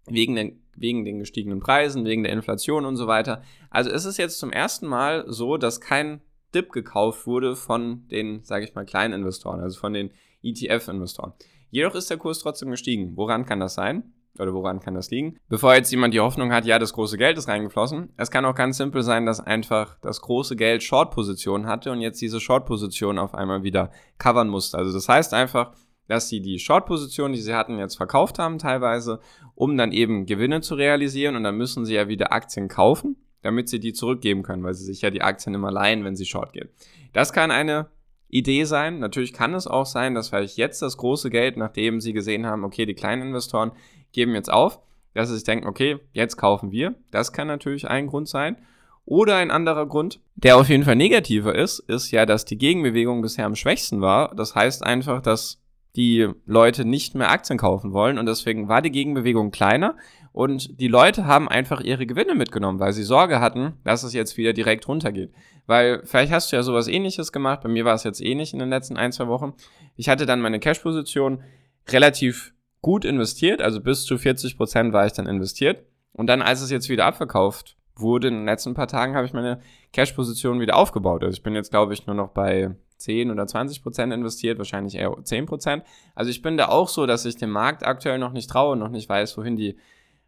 wegen 0.08 0.36
den, 0.36 0.62
wegen 0.76 1.06
den 1.06 1.20
gestiegenen 1.20 1.60
Preisen, 1.60 2.06
wegen 2.06 2.24
der 2.24 2.34
Inflation 2.34 2.86
und 2.86 2.98
so 2.98 3.08
weiter. 3.08 3.42
Also 3.70 3.90
ist 3.90 4.06
es 4.06 4.18
jetzt 4.18 4.40
zum 4.40 4.52
ersten 4.52 4.88
Mal 4.88 5.26
so, 5.28 5.58
dass 5.58 5.82
kein 5.82 6.22
Dip 6.54 6.72
gekauft 6.72 7.28
wurde 7.28 7.56
von 7.56 8.08
den, 8.08 8.44
sage 8.44 8.66
ich 8.66 8.74
mal, 8.74 8.86
kleinen 8.86 9.14
Investoren, 9.14 9.60
also 9.60 9.80
von 9.80 9.94
den 9.94 10.12
ETF-Investoren. 10.50 11.34
Jedoch 11.70 11.96
ist 11.96 12.10
der 12.10 12.18
Kurs 12.18 12.40
trotzdem 12.40 12.72
gestiegen. 12.72 13.16
Woran 13.16 13.46
kann 13.46 13.60
das 13.60 13.74
sein? 13.74 14.14
Oder 14.40 14.54
woran 14.54 14.80
kann 14.80 14.94
das 14.94 15.10
liegen? 15.10 15.38
Bevor 15.50 15.74
jetzt 15.74 15.92
jemand 15.92 16.14
die 16.14 16.20
Hoffnung 16.20 16.52
hat, 16.52 16.66
ja, 16.66 16.80
das 16.80 16.94
große 16.94 17.18
Geld 17.18 17.38
ist 17.38 17.48
reingeflossen. 17.48 18.14
Es 18.18 18.32
kann 18.32 18.46
auch 18.46 18.56
ganz 18.56 18.78
simpel 18.78 19.02
sein, 19.02 19.26
dass 19.26 19.40
einfach 19.40 19.98
das 20.02 20.22
große 20.22 20.56
Geld 20.56 20.84
Short-Position 20.84 21.66
hatte 21.66 21.92
und 21.92 22.02
jetzt 22.02 22.22
diese 22.22 22.40
Short-Position 22.40 23.18
auf 23.18 23.34
einmal 23.34 23.64
wieder 23.64 23.92
covern 24.18 24.50
musste. 24.50 24.78
Also 24.78 24.94
das 24.94 25.10
heißt 25.10 25.34
einfach, 25.34 25.74
dass 26.08 26.30
sie 26.30 26.42
die 26.42 26.60
Short-Position, 26.60 27.34
die 27.34 27.42
sie 27.42 27.54
hatten, 27.54 27.80
jetzt 27.80 27.98
verkauft 27.98 28.40
haben 28.40 28.60
teilweise, 28.60 29.20
um 29.56 29.76
dann 29.78 29.92
eben 29.92 30.26
Gewinne 30.26 30.62
zu 30.62 30.76
realisieren 30.76 31.36
und 31.36 31.44
dann 31.44 31.58
müssen 31.58 31.86
sie 31.86 31.96
ja 31.96 32.08
wieder 32.08 32.32
Aktien 32.32 32.68
kaufen, 32.70 33.18
damit 33.42 33.70
sie 33.70 33.80
die 33.80 33.94
zurückgeben 33.94 34.44
können, 34.44 34.64
weil 34.64 34.74
sie 34.74 34.86
sich 34.86 35.02
ja 35.02 35.10
die 35.10 35.22
Aktien 35.22 35.54
immer 35.54 35.72
leihen, 35.72 36.04
wenn 36.06 36.16
sie 36.16 36.26
Short 36.26 36.54
gehen. 36.54 36.70
Das 37.14 37.34
kann 37.34 37.52
eine 37.52 37.90
Idee 38.30 38.66
sein. 38.66 39.00
Natürlich 39.00 39.34
kann 39.34 39.54
es 39.54 39.68
auch 39.68 39.86
sein, 39.86 40.14
dass 40.14 40.30
vielleicht 40.30 40.58
jetzt 40.58 40.82
das 40.82 40.98
große 40.98 41.30
Geld, 41.30 41.58
nachdem 41.58 42.02
sie 42.02 42.14
gesehen 42.14 42.46
haben, 42.46 42.64
okay, 42.64 42.86
die 42.86 42.94
kleinen 42.94 43.22
Investoren 43.24 43.72
geben 44.12 44.36
jetzt 44.36 44.52
auf, 44.52 44.80
dass 45.14 45.30
sie 45.30 45.36
sich 45.36 45.44
denken, 45.44 45.68
okay, 45.68 46.00
jetzt 46.14 46.38
kaufen 46.38 46.72
wir. 46.72 46.96
Das 47.12 47.32
kann 47.32 47.48
natürlich 47.48 47.88
ein 47.88 48.08
Grund 48.08 48.28
sein. 48.28 48.58
Oder 49.06 49.38
ein 49.38 49.52
anderer 49.52 49.86
Grund, 49.86 50.20
der 50.36 50.58
auf 50.58 50.68
jeden 50.68 50.84
Fall 50.84 50.98
negativer 50.98 51.56
ist, 51.56 51.80
ist 51.80 52.12
ja, 52.12 52.26
dass 52.26 52.44
die 52.44 52.58
Gegenbewegung 52.58 53.22
bisher 53.22 53.46
am 53.46 53.56
schwächsten 53.56 54.02
war. 54.02 54.36
Das 54.36 54.54
heißt 54.54 54.84
einfach, 54.84 55.22
dass 55.22 55.62
die 55.96 56.28
Leute 56.46 56.86
nicht 56.86 57.16
mehr 57.16 57.32
Aktien 57.32 57.58
kaufen 57.58 57.94
wollen 57.94 58.20
und 58.20 58.28
deswegen 58.28 58.68
war 58.68 58.82
die 58.82 58.92
Gegenbewegung 58.92 59.50
kleiner 59.52 59.96
und 60.38 60.80
die 60.80 60.88
Leute 60.88 61.26
haben 61.26 61.50
einfach 61.50 61.82
ihre 61.82 62.06
Gewinne 62.06 62.36
mitgenommen, 62.36 62.80
weil 62.80 62.94
sie 62.94 63.02
Sorge 63.02 63.40
hatten, 63.40 63.74
dass 63.84 64.04
es 64.04 64.14
jetzt 64.14 64.38
wieder 64.38 64.54
direkt 64.54 64.88
runtergeht. 64.88 65.34
Weil 65.66 66.04
vielleicht 66.06 66.32
hast 66.32 66.52
du 66.52 66.56
ja 66.56 66.62
sowas 66.62 66.88
ähnliches 66.88 67.32
gemacht. 67.32 67.62
Bei 67.64 67.70
mir 67.70 67.86
war 67.86 67.96
es 67.96 68.04
jetzt 68.04 68.22
ähnlich 68.22 68.54
in 68.54 68.60
den 68.60 68.70
letzten 68.70 68.98
ein, 68.98 69.12
zwei 69.12 69.28
Wochen. 69.28 69.56
Ich 69.96 70.10
hatte 70.10 70.28
dann 70.28 70.40
meine 70.40 70.60
Cash-Position 70.60 71.42
relativ 71.90 72.54
gut 72.82 73.04
investiert, 73.04 73.64
also 73.64 73.82
bis 73.82 74.06
zu 74.06 74.20
40 74.20 74.58
Prozent 74.58 74.94
war 74.94 75.08
ich 75.08 75.14
dann 75.14 75.26
investiert. 75.26 75.84
Und 76.14 76.28
dann, 76.28 76.44
als 76.44 76.62
es 76.62 76.70
jetzt 76.70 76.88
wieder 76.88 77.06
abverkauft 77.06 77.76
wurde, 77.96 78.28
in 78.28 78.36
den 78.36 78.46
letzten 78.46 78.76
paar 78.76 78.88
Tagen 78.88 79.16
habe 79.16 79.26
ich 79.26 79.34
meine 79.34 79.60
Cash-Position 79.92 80.60
wieder 80.60 80.76
aufgebaut. 80.76 81.24
Also 81.24 81.36
ich 81.36 81.42
bin 81.42 81.56
jetzt, 81.56 81.72
glaube 81.72 81.96
ich, 81.96 82.06
nur 82.06 82.16
noch 82.16 82.30
bei 82.30 82.76
10 82.98 83.32
oder 83.32 83.48
20 83.48 83.82
Prozent 83.82 84.14
investiert, 84.14 84.60
wahrscheinlich 84.60 84.94
eher 84.94 85.16
10 85.20 85.48
Prozent. 85.48 85.84
Also 86.14 86.30
ich 86.30 86.44
bin 86.44 86.58
da 86.58 86.68
auch 86.68 86.90
so, 86.90 87.08
dass 87.08 87.26
ich 87.26 87.38
dem 87.38 87.50
Markt 87.50 87.84
aktuell 87.84 88.20
noch 88.20 88.34
nicht 88.34 88.52
traue 88.52 88.74
und 88.74 88.80
noch 88.80 88.92
nicht 88.92 89.10
weiß, 89.10 89.36
wohin 89.40 89.56
die 89.56 89.78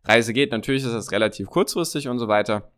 Reise 0.04 0.34
geht. 0.34 0.52
Natürlich 0.52 0.84
ist 0.84 0.94
das 0.94 1.12
relativ 1.12 1.50
kurzfristig 1.50 2.08
und 2.08 2.20
so 2.20 2.28
weiter. 2.28 2.72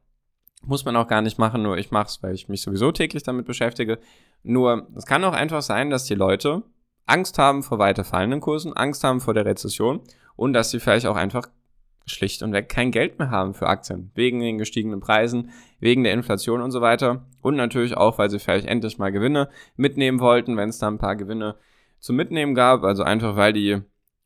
Muss 0.63 0.85
man 0.85 0.95
auch 0.95 1.07
gar 1.07 1.21
nicht 1.21 1.39
machen, 1.39 1.63
nur 1.63 1.77
ich 1.77 1.91
mache 1.91 2.07
es, 2.07 2.21
weil 2.21 2.35
ich 2.35 2.47
mich 2.47 2.61
sowieso 2.61 2.91
täglich 2.91 3.23
damit 3.23 3.45
beschäftige. 3.45 3.99
Nur, 4.43 4.87
es 4.95 5.05
kann 5.05 5.23
auch 5.23 5.33
einfach 5.33 5.61
sein, 5.61 5.89
dass 5.89 6.05
die 6.05 6.15
Leute 6.15 6.63
Angst 7.07 7.37
haben 7.39 7.63
vor 7.63 7.79
weiter 7.79 8.03
fallenden 8.03 8.41
Kursen, 8.41 8.73
Angst 8.77 9.03
haben 9.03 9.21
vor 9.21 9.33
der 9.33 9.45
Rezession 9.45 10.01
und 10.35 10.53
dass 10.53 10.69
sie 10.69 10.79
vielleicht 10.79 11.07
auch 11.07 11.15
einfach 11.15 11.47
schlicht 12.05 12.43
und 12.43 12.53
weg 12.53 12.69
kein 12.69 12.91
Geld 12.91 13.19
mehr 13.19 13.29
haben 13.29 13.53
für 13.53 13.67
Aktien. 13.67 14.11
Wegen 14.15 14.39
den 14.39 14.57
gestiegenen 14.57 14.99
Preisen, 14.99 15.51
wegen 15.79 16.03
der 16.03 16.13
Inflation 16.13 16.61
und 16.61 16.71
so 16.71 16.81
weiter. 16.81 17.25
Und 17.41 17.55
natürlich 17.55 17.95
auch, 17.97 18.17
weil 18.17 18.29
sie 18.29 18.39
vielleicht 18.39 18.67
endlich 18.67 18.97
mal 18.97 19.11
Gewinne 19.11 19.49
mitnehmen 19.75 20.19
wollten, 20.19 20.57
wenn 20.57 20.69
es 20.69 20.79
da 20.79 20.87
ein 20.87 20.97
paar 20.97 21.15
Gewinne 21.15 21.55
zum 21.99 22.15
Mitnehmen 22.15 22.55
gab. 22.55 22.83
Also 22.83 23.03
einfach, 23.03 23.35
weil 23.35 23.53
die, 23.53 23.81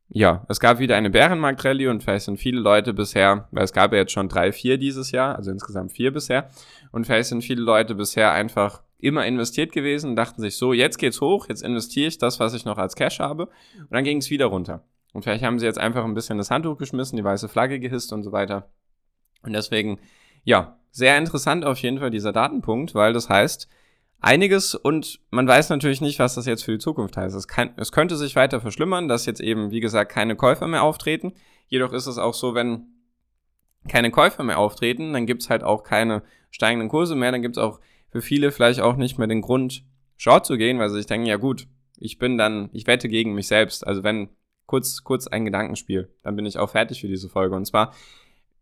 ja, 0.10 0.46
es 0.50 0.60
gab 0.60 0.80
wieder 0.80 0.96
eine 0.96 1.10
Bärenmarkt-Rallye 1.10 1.88
und 1.88 2.04
vielleicht 2.04 2.26
sind 2.26 2.38
viele 2.38 2.60
Leute 2.60 2.94
bisher, 2.94 3.48
weil 3.52 3.64
es 3.64 3.74
gab 3.74 3.92
ja 3.92 4.00
jetzt 4.00 4.12
schon 4.12 4.30
drei, 4.30 4.52
vier 4.52 4.78
dieses 4.78 5.12
Jahr, 5.12 5.36
also 5.36 5.52
insgesamt 5.52 5.92
vier 5.92 6.12
bisher. 6.12 6.50
Und 6.92 7.06
vielleicht 7.06 7.30
sind 7.30 7.44
viele 7.44 7.62
Leute 7.62 7.96
bisher 7.96 8.32
einfach 8.32 8.84
immer 9.00 9.26
investiert 9.26 9.72
gewesen 9.72 10.12
und 10.12 10.16
dachten 10.16 10.42
sich 10.42 10.58
so, 10.58 10.74
jetzt 10.74 10.98
geht's 10.98 11.22
hoch, 11.22 11.50
jetzt 11.50 11.64
investiere 11.64 12.08
ich 12.08 12.18
das, 12.18 12.40
was 12.40 12.54
ich 12.54 12.66
noch 12.66 12.78
als 12.78 12.96
Cash 12.96 13.20
habe. 13.20 13.48
Und 13.80 13.92
dann 13.92 14.04
ging 14.04 14.18
es 14.18 14.30
wieder 14.30 14.46
runter. 14.46 14.84
Und 15.14 15.24
vielleicht 15.24 15.44
haben 15.44 15.60
sie 15.60 15.66
jetzt 15.66 15.80
einfach 15.80 16.04
ein 16.04 16.14
bisschen 16.14 16.38
das 16.38 16.52
Handtuch 16.52 16.78
geschmissen, 16.78 17.18
die 17.18 17.24
weiße 17.24 17.50
Flagge 17.50 17.80
gehisst 17.80 18.14
und 18.14 18.24
so 18.24 18.32
weiter. 18.32 18.70
Und 19.44 19.54
deswegen, 19.54 20.00
ja, 20.44 20.80
sehr 20.92 21.18
interessant 21.18 21.66
auf 21.66 21.78
jeden 21.80 22.00
Fall 22.00 22.10
dieser 22.10 22.32
Datenpunkt, 22.32 22.96
weil 22.96 23.14
das 23.14 23.30
heißt 23.30 23.68
einiges 24.26 24.74
und 24.74 25.20
man 25.30 25.48
weiß 25.48 25.70
natürlich 25.70 26.02
nicht, 26.02 26.18
was 26.20 26.36
das 26.36 26.48
jetzt 26.48 26.64
für 26.64 26.72
die 26.72 26.80
Zukunft 26.80 27.16
heißt. 27.16 27.36
Es, 27.36 27.48
kann, 27.48 27.72
es 27.78 27.92
könnte 27.92 28.18
sich 28.18 28.36
weiter 28.36 28.60
verschlimmern, 28.60 29.08
dass 29.08 29.26
jetzt 29.26 29.40
eben, 29.40 29.72
wie 29.72 29.80
gesagt, 29.80 30.12
keine 30.12 30.36
Käufer 30.36 30.68
mehr 30.68 30.84
auftreten. 30.84 31.34
Jedoch 31.68 31.94
ist 31.94 32.08
es 32.08 32.18
auch 32.18 32.34
so, 32.34 32.56
wenn 32.56 32.88
keine 33.88 34.10
Käufer 34.10 34.44
mehr 34.44 34.58
auftreten, 34.58 35.14
dann 35.14 35.28
gibt's 35.28 35.50
halt 35.50 35.64
auch 35.64 35.84
keine 35.84 36.24
steigenden 36.50 36.90
Kurse 36.90 37.16
mehr, 37.16 37.32
dann 37.32 37.44
gibt's 37.44 37.60
auch 37.60 37.80
für 38.10 38.22
viele 38.22 38.52
vielleicht 38.52 38.80
auch 38.80 38.96
nicht 38.96 39.20
mehr 39.20 39.28
den 39.28 39.42
Grund, 39.42 39.84
Short 40.18 40.46
zu 40.46 40.58
gehen, 40.58 40.80
weil 40.80 40.90
sie 40.90 40.96
sich 40.96 41.08
denken, 41.08 41.28
ja 41.28 41.36
gut, 41.36 41.68
ich 41.98 42.18
bin 42.18 42.38
dann, 42.38 42.70
ich 42.72 42.88
wette 42.88 43.10
gegen 43.10 43.34
mich 43.34 43.48
selbst. 43.48 43.86
Also 43.86 44.04
wenn 44.04 44.30
kurz, 44.66 45.04
kurz 45.04 45.28
ein 45.28 45.46
Gedankenspiel. 45.46 46.10
Dann 46.24 46.36
bin 46.36 46.46
ich 46.46 46.58
auch 46.58 46.70
fertig 46.70 47.02
für 47.02 47.08
diese 47.08 47.30
Folge. 47.30 47.56
Und 47.56 47.66
zwar, 47.66 47.94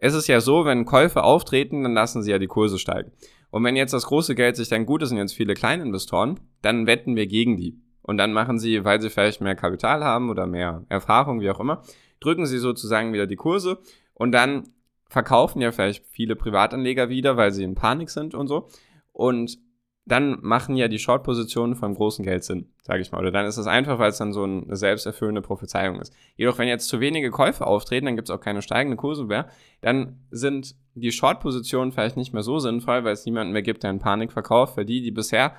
es 0.04 0.14
ist 0.14 0.28
ja 0.28 0.42
so, 0.42 0.66
wenn 0.66 0.84
Käufe 0.84 1.24
auftreten, 1.24 1.84
dann 1.84 1.94
lassen 1.94 2.24
sie 2.24 2.32
ja 2.32 2.38
die 2.38 2.48
Kurse 2.48 2.78
steigen. 2.78 3.14
Und 3.52 3.64
wenn 3.64 3.78
jetzt 3.78 3.94
das 3.94 4.08
große 4.08 4.36
Geld 4.36 4.58
sich 4.58 4.68
denkt, 4.68 4.86
gut, 4.86 5.02
das 5.02 5.08
sind 5.08 5.18
jetzt 5.18 5.34
viele 5.34 5.54
Kleininvestoren, 5.54 6.42
dann 6.62 6.88
wetten 6.88 7.16
wir 7.16 7.26
gegen 7.26 7.56
die. 7.56 7.80
Und 8.02 8.18
dann 8.18 8.34
machen 8.34 8.60
sie, 8.60 8.84
weil 8.84 9.00
sie 9.00 9.10
vielleicht 9.10 9.40
mehr 9.40 9.56
Kapital 9.56 10.04
haben 10.04 10.30
oder 10.30 10.46
mehr 10.46 10.84
Erfahrung, 10.90 11.40
wie 11.40 11.50
auch 11.50 11.62
immer, 11.62 11.84
drücken 12.20 12.46
sie 12.46 12.58
sozusagen 12.58 13.14
wieder 13.14 13.28
die 13.28 13.38
Kurse 13.38 13.80
und 14.14 14.34
dann 14.34 14.74
verkaufen 15.08 15.62
ja 15.62 15.72
vielleicht 15.72 16.06
viele 16.08 16.36
Privatanleger 16.36 17.08
wieder, 17.08 17.38
weil 17.38 17.54
sie 17.54 17.64
in 17.64 17.76
Panik 17.76 18.10
sind 18.10 18.36
und 18.36 18.48
so. 18.48 18.68
Und 19.14 19.58
dann 20.06 20.40
machen 20.42 20.76
ja 20.76 20.90
die 20.90 21.00
Short-Positionen 21.00 21.76
vom 21.76 21.96
großen 21.96 22.26
Geld 22.26 22.44
Sinn, 22.44 22.70
sage 22.82 23.02
ich 23.02 23.12
mal. 23.12 23.20
Oder 23.20 23.32
dann 23.32 23.46
ist 23.46 23.58
es 23.58 23.68
einfach, 23.68 24.00
weil 24.00 24.10
es 24.10 24.18
dann 24.18 24.34
so 24.34 24.44
eine 24.44 24.76
selbsterfüllende 24.76 25.42
Prophezeiung 25.42 26.00
ist. 26.02 26.14
Jedoch, 26.36 26.58
wenn 26.58 26.68
jetzt 26.68 26.90
zu 26.90 27.00
wenige 27.00 27.32
Käufe 27.32 27.66
auftreten, 27.66 28.08
dann 28.08 28.16
gibt 28.18 28.28
es 28.28 28.36
auch 28.36 28.42
keine 28.42 28.62
steigenden 28.62 28.98
Kurse 28.98 29.24
mehr, 29.24 29.48
dann 29.82 30.20
sind 30.30 30.76
die 30.96 31.12
Short-Positionen 31.12 31.94
vielleicht 31.94 32.18
nicht 32.18 32.34
mehr 32.34 32.44
so 32.44 32.60
sinnvoll, 32.60 33.06
weil 33.06 33.14
es 33.14 33.26
niemanden 33.26 33.54
mehr 33.54 33.62
gibt, 33.62 33.84
der 33.84 33.92
in 33.92 34.00
Panik 34.00 34.34
verkauft, 34.34 34.76
weil 34.76 34.86
die, 34.86 35.02
die 35.02 35.12
bisher 35.12 35.54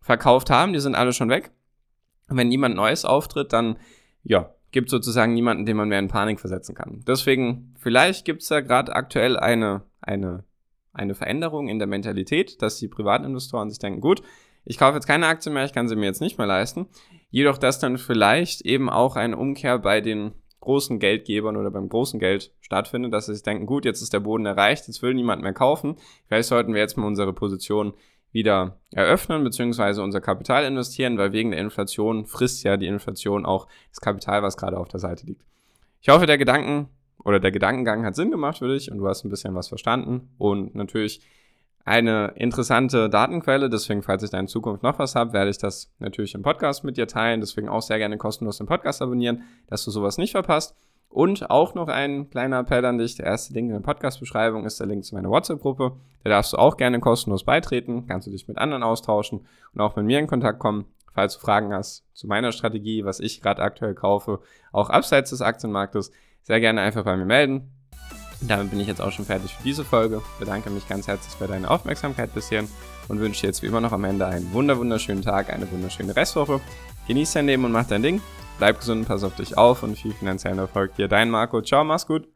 verkauft 0.00 0.48
haben, 0.48 0.72
die 0.72 0.80
sind 0.80 0.94
alle 0.94 1.12
schon 1.12 1.28
weg. 1.28 1.52
Und 2.28 2.38
wenn 2.38 2.48
niemand 2.48 2.74
Neues 2.74 3.04
auftritt, 3.04 3.52
dann, 3.52 3.76
ja, 4.24 4.54
gibt 4.70 4.88
sozusagen 4.88 5.34
niemanden, 5.34 5.66
den 5.66 5.76
man 5.76 5.90
mehr 5.90 5.98
in 5.98 6.08
Panik 6.08 6.40
versetzen 6.40 6.74
kann. 6.74 7.04
Deswegen, 7.06 7.74
vielleicht 7.78 8.24
gibt 8.24 8.40
es 8.40 8.48
da 8.48 8.62
gerade 8.62 8.94
aktuell 8.94 9.36
eine, 9.36 9.82
eine 10.00 10.44
eine 10.92 11.14
Veränderung 11.14 11.68
in 11.68 11.78
der 11.78 11.88
Mentalität, 11.88 12.60
dass 12.62 12.78
die 12.78 12.88
Privatinvestoren 12.88 13.70
sich 13.70 13.78
denken, 13.78 14.00
gut, 14.00 14.22
ich 14.64 14.78
kaufe 14.78 14.94
jetzt 14.94 15.06
keine 15.06 15.26
Aktien 15.26 15.54
mehr, 15.54 15.64
ich 15.64 15.72
kann 15.72 15.88
sie 15.88 15.96
mir 15.96 16.06
jetzt 16.06 16.20
nicht 16.20 16.38
mehr 16.38 16.46
leisten. 16.46 16.86
Jedoch, 17.30 17.58
dass 17.58 17.78
dann 17.78 17.98
vielleicht 17.98 18.60
eben 18.62 18.90
auch 18.90 19.16
eine 19.16 19.36
Umkehr 19.36 19.78
bei 19.78 20.00
den 20.00 20.32
großen 20.60 21.00
Geldgebern 21.00 21.56
oder 21.56 21.70
beim 21.70 21.88
großen 21.88 22.20
Geld 22.20 22.52
stattfindet, 22.60 23.12
dass 23.12 23.26
sie 23.26 23.34
sich 23.34 23.42
denken, 23.42 23.66
gut, 23.66 23.84
jetzt 23.84 24.00
ist 24.00 24.12
der 24.12 24.20
Boden 24.20 24.46
erreicht, 24.46 24.86
jetzt 24.86 25.02
will 25.02 25.14
niemand 25.14 25.42
mehr 25.42 25.52
kaufen. 25.52 25.96
Vielleicht 26.28 26.48
sollten 26.48 26.72
wir 26.72 26.80
jetzt 26.80 26.96
mal 26.96 27.06
unsere 27.06 27.32
Position 27.32 27.94
wieder 28.30 28.80
eröffnen, 28.92 29.44
beziehungsweise 29.44 30.02
unser 30.02 30.20
Kapital 30.20 30.64
investieren, 30.64 31.18
weil 31.18 31.32
wegen 31.32 31.50
der 31.50 31.60
Inflation 31.60 32.24
frisst 32.26 32.62
ja 32.64 32.76
die 32.76 32.86
Inflation 32.86 33.44
auch 33.44 33.66
das 33.90 34.00
Kapital, 34.00 34.42
was 34.42 34.56
gerade 34.56 34.78
auf 34.78 34.88
der 34.88 35.00
Seite 35.00 35.26
liegt. 35.26 35.42
Ich 36.00 36.08
hoffe, 36.08 36.26
der 36.26 36.38
Gedanken 36.38 36.88
oder 37.24 37.40
der 37.40 37.52
Gedankengang 37.52 38.04
hat 38.04 38.16
Sinn 38.16 38.30
gemacht 38.30 38.58
für 38.58 38.68
dich 38.68 38.90
und 38.90 38.98
du 38.98 39.08
hast 39.08 39.24
ein 39.24 39.30
bisschen 39.30 39.54
was 39.54 39.68
verstanden 39.68 40.30
und 40.38 40.74
natürlich 40.74 41.20
eine 41.84 42.32
interessante 42.36 43.08
Datenquelle. 43.08 43.68
Deswegen, 43.68 44.02
falls 44.02 44.22
ich 44.22 44.30
da 44.30 44.38
in 44.38 44.48
Zukunft 44.48 44.82
noch 44.82 44.98
was 44.98 45.14
habe, 45.14 45.32
werde 45.32 45.50
ich 45.50 45.58
das 45.58 45.92
natürlich 45.98 46.34
im 46.34 46.42
Podcast 46.42 46.84
mit 46.84 46.96
dir 46.96 47.08
teilen. 47.08 47.40
Deswegen 47.40 47.68
auch 47.68 47.82
sehr 47.82 47.98
gerne 47.98 48.18
kostenlos 48.18 48.58
den 48.58 48.66
Podcast 48.66 49.02
abonnieren, 49.02 49.42
dass 49.66 49.84
du 49.84 49.90
sowas 49.90 50.18
nicht 50.18 50.32
verpasst. 50.32 50.76
Und 51.08 51.50
auch 51.50 51.74
noch 51.74 51.88
ein 51.88 52.30
kleiner 52.30 52.60
Appell 52.60 52.84
an 52.86 52.96
dich. 52.96 53.16
Der 53.16 53.26
erste 53.26 53.52
Link 53.52 53.68
in 53.68 53.74
der 53.74 53.82
Podcast-Beschreibung 53.82 54.64
ist 54.64 54.80
der 54.80 54.86
Link 54.86 55.04
zu 55.04 55.14
meiner 55.14 55.28
WhatsApp-Gruppe. 55.28 55.92
Da 56.24 56.30
darfst 56.30 56.54
du 56.54 56.56
auch 56.56 56.78
gerne 56.78 57.00
kostenlos 57.00 57.44
beitreten. 57.44 58.06
Kannst 58.06 58.26
du 58.26 58.30
dich 58.30 58.48
mit 58.48 58.56
anderen 58.56 58.82
austauschen 58.82 59.46
und 59.74 59.80
auch 59.80 59.94
mit 59.96 60.06
mir 60.06 60.18
in 60.18 60.26
Kontakt 60.26 60.58
kommen. 60.58 60.86
Falls 61.12 61.34
du 61.34 61.40
Fragen 61.40 61.74
hast 61.74 62.06
zu 62.14 62.26
meiner 62.26 62.52
Strategie, 62.52 63.04
was 63.04 63.20
ich 63.20 63.42
gerade 63.42 63.60
aktuell 63.60 63.94
kaufe, 63.94 64.40
auch 64.72 64.88
abseits 64.88 65.28
des 65.28 65.42
Aktienmarktes, 65.42 66.10
sehr 66.42 66.60
gerne 66.60 66.80
einfach 66.80 67.04
bei 67.04 67.16
mir 67.16 67.24
melden. 67.24 67.72
Und 68.40 68.50
damit 68.50 68.70
bin 68.70 68.80
ich 68.80 68.88
jetzt 68.88 69.00
auch 69.00 69.12
schon 69.12 69.24
fertig 69.24 69.54
für 69.54 69.62
diese 69.62 69.84
Folge. 69.84 70.20
Bedanke 70.40 70.70
mich 70.70 70.88
ganz 70.88 71.06
herzlich 71.06 71.34
für 71.34 71.46
deine 71.46 71.70
Aufmerksamkeit 71.70 72.34
bisher 72.34 72.64
und 73.08 73.20
wünsche 73.20 73.42
dir 73.42 73.46
jetzt 73.48 73.62
wie 73.62 73.66
immer 73.66 73.80
noch 73.80 73.92
am 73.92 74.04
Ende 74.04 74.26
einen 74.26 74.52
wunder 74.52 74.78
wunderschönen 74.78 75.22
Tag, 75.22 75.52
eine 75.52 75.70
wunderschöne 75.70 76.14
Restwoche. 76.14 76.60
Genieß 77.06 77.32
dein 77.32 77.46
Leben 77.46 77.64
und 77.64 77.72
mach 77.72 77.86
dein 77.86 78.02
Ding. 78.02 78.20
Bleib 78.58 78.78
gesund, 78.78 79.06
pass 79.06 79.24
auf 79.24 79.34
dich 79.36 79.56
auf 79.56 79.82
und 79.82 79.96
viel 79.96 80.12
finanziellen 80.12 80.58
Erfolg 80.58 80.94
dir. 80.96 81.08
Dein 81.08 81.30
Marco. 81.30 81.62
Ciao, 81.62 81.84
mach's 81.84 82.06
gut. 82.06 82.32